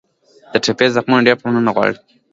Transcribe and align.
د 0.51 0.53
ټپي 0.63 0.87
زخمونه 0.95 1.25
ډېره 1.25 1.37
پاملرنه 1.41 1.71
غواړي. 1.75 1.95